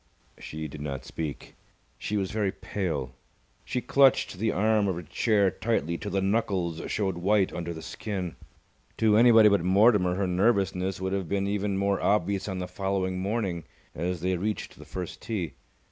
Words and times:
She 0.39 0.67
did 0.67 0.81
not 0.81 1.05
speak. 1.05 1.53
She 1.99 2.17
was 2.17 2.31
very 2.31 2.51
pale. 2.51 3.13
She 3.63 3.81
clutched 3.81 4.33
the 4.39 4.51
arm 4.51 4.87
of 4.87 4.95
her 4.95 5.03
chair 5.03 5.51
tightly 5.51 5.95
till 5.99 6.09
the 6.09 6.23
knuckles 6.23 6.81
showed 6.87 7.19
white 7.19 7.53
under 7.53 7.71
the 7.71 7.83
skin. 7.83 8.35
To 8.97 9.15
anybody 9.15 9.47
but 9.47 9.61
Mortimer 9.63 10.15
her 10.15 10.25
nervousness 10.25 10.99
would 10.99 11.13
have 11.13 11.29
been 11.29 11.45
even 11.45 11.77
more 11.77 12.01
obvious 12.01 12.47
on 12.47 12.57
the 12.57 12.67
following 12.67 13.19
morning, 13.19 13.65
as 13.93 14.21
they 14.21 14.35
reached 14.37 14.79
the 14.79 14.85
first 14.85 15.21
tee. 15.21 15.53